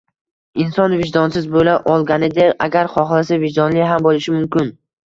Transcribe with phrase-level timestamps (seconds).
[0.63, 4.79] Inson vijdonsiz bo'la olganideq agar xohlasa vijdonli ham bo'lishi mumkin.